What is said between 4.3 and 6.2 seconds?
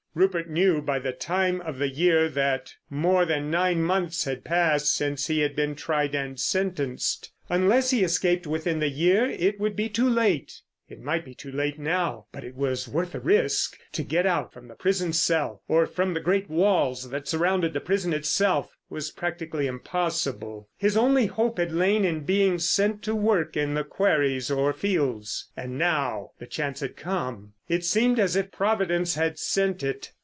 passed since he had been tried